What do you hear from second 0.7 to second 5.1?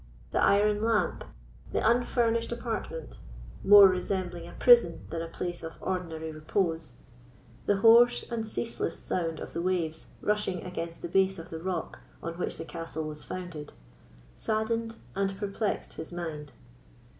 lamp, the unfurnished apartment, more resembling a prison